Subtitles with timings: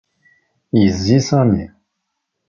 [0.81, 1.65] Yezzi Sami.